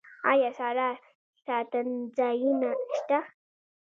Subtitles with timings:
[0.31, 0.89] آیا ساړه
[1.45, 3.19] ساتنځایونه شته؟